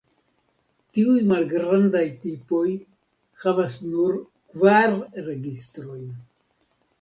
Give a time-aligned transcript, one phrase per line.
[0.97, 2.63] Tiuj malgrandaj tipoj
[3.43, 4.17] havas nur
[4.55, 4.97] kvar
[5.29, 6.11] registrojn.